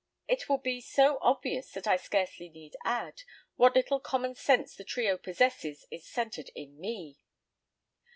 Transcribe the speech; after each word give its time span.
It 0.27 0.49
will 0.49 0.57
be 0.57 0.81
so 0.81 1.19
obvious 1.21 1.69
that 1.73 1.85
I 1.85 1.95
scarcely 1.95 2.49
need 2.49 2.75
add: 2.83 3.21
What 3.55 3.75
little 3.75 3.99
common 3.99 4.33
sense 4.33 4.75
the 4.75 4.83
trio 4.83 5.15
possesses 5.15 5.85
is 5.91 6.07
centred 6.07 6.49
in 6.55 6.79
ME. 6.79 7.19